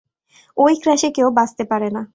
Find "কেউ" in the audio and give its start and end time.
1.11-1.27